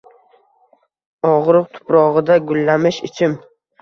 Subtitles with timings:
[1.31, 3.37] og’riq tuprog’ida gullamish ichim.